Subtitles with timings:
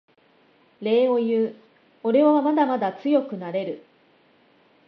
[0.81, 1.55] 礼を言う
[2.01, 3.85] おれはまだまだ強くなれる